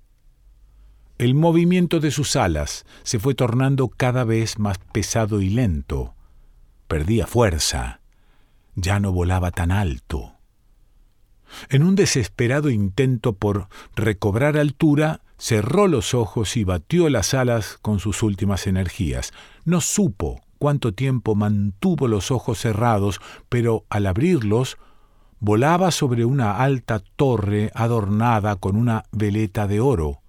El 1.22 1.36
movimiento 1.36 2.00
de 2.00 2.10
sus 2.10 2.36
alas 2.36 2.84
se 3.04 3.20
fue 3.20 3.36
tornando 3.36 3.90
cada 3.90 4.24
vez 4.24 4.58
más 4.58 4.80
pesado 4.80 5.40
y 5.40 5.52
lento. 5.52 6.16
Perdía 6.88 7.28
fuerza. 7.28 8.02
Ya 8.74 9.00
no 9.00 9.12
volaba 9.12 9.52
tan 9.52 9.72
alto. 9.72 10.34
En 11.70 11.84
un 11.84 11.94
desesperado 11.94 12.72
intento 12.72 13.34
por 13.34 13.68
recobrar 13.96 14.58
altura, 14.58 15.22
cerró 15.38 15.88
los 15.88 16.16
ojos 16.16 16.58
y 16.58 16.64
batió 16.64 17.08
las 17.08 17.36
alas 17.36 17.78
con 17.84 18.00
sus 18.00 18.24
últimas 18.24 18.66
energías. 18.66 19.32
No 19.64 19.80
supo 19.80 20.42
cuánto 20.58 20.96
tiempo 20.96 21.36
mantuvo 21.36 22.08
los 22.08 22.32
ojos 22.32 22.58
cerrados, 22.58 23.22
pero 23.48 23.86
al 23.92 24.08
abrirlos, 24.08 24.80
volaba 25.40 25.92
sobre 25.92 26.26
una 26.26 26.58
alta 26.58 27.00
torre 27.16 27.70
adornada 27.76 28.56
con 28.56 28.76
una 28.76 29.04
veleta 29.12 29.68
de 29.68 29.82
oro. 29.82 30.21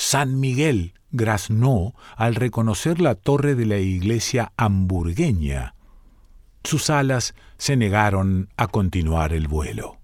San 0.00 0.38
Miguel 0.38 0.94
graznó 1.10 1.92
al 2.16 2.36
reconocer 2.36 3.00
la 3.00 3.16
torre 3.16 3.56
de 3.56 3.66
la 3.66 3.78
iglesia 3.78 4.52
hamburgueña. 4.56 5.74
Sus 6.62 6.88
alas 6.88 7.34
se 7.56 7.76
negaron 7.76 8.48
a 8.56 8.68
continuar 8.68 9.32
el 9.32 9.48
vuelo. 9.48 9.96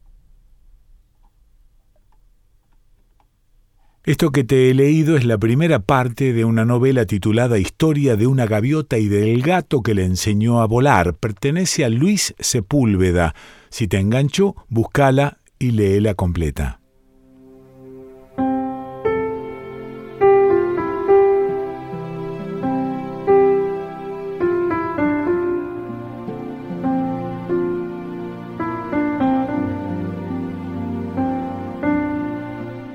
Esto 4.02 4.32
que 4.32 4.42
te 4.42 4.68
he 4.68 4.74
leído 4.74 5.16
es 5.16 5.24
la 5.24 5.38
primera 5.38 5.78
parte 5.78 6.32
de 6.32 6.44
una 6.44 6.64
novela 6.64 7.06
titulada 7.06 7.58
Historia 7.58 8.16
de 8.16 8.26
una 8.26 8.46
gaviota 8.46 8.98
y 8.98 9.06
del 9.06 9.42
gato 9.42 9.80
que 9.84 9.94
le 9.94 10.04
enseñó 10.04 10.60
a 10.60 10.66
volar. 10.66 11.14
Pertenece 11.14 11.84
a 11.84 11.88
Luis 11.88 12.34
Sepúlveda. 12.40 13.36
Si 13.70 13.86
te 13.86 13.98
engancho, 13.98 14.56
búscala 14.68 15.38
y 15.60 15.70
léela 15.70 16.14
completa. 16.14 16.80